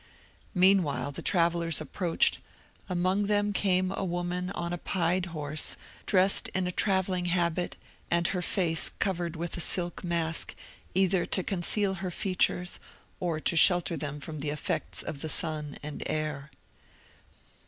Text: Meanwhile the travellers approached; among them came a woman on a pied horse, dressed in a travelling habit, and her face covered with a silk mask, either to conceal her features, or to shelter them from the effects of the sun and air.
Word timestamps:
Meanwhile 0.55 1.11
the 1.11 1.21
travellers 1.21 1.79
approached; 1.79 2.39
among 2.89 3.27
them 3.27 3.53
came 3.53 3.91
a 3.91 4.03
woman 4.03 4.49
on 4.49 4.73
a 4.73 4.79
pied 4.79 5.27
horse, 5.27 5.77
dressed 6.07 6.47
in 6.55 6.65
a 6.65 6.71
travelling 6.71 7.25
habit, 7.25 7.75
and 8.09 8.29
her 8.29 8.41
face 8.41 8.89
covered 8.89 9.35
with 9.35 9.55
a 9.57 9.61
silk 9.61 10.03
mask, 10.03 10.55
either 10.95 11.27
to 11.27 11.43
conceal 11.43 11.93
her 12.01 12.09
features, 12.09 12.79
or 13.19 13.39
to 13.41 13.55
shelter 13.55 13.95
them 13.95 14.19
from 14.19 14.39
the 14.39 14.49
effects 14.49 15.03
of 15.03 15.21
the 15.21 15.29
sun 15.29 15.77
and 15.83 16.01
air. 16.07 16.49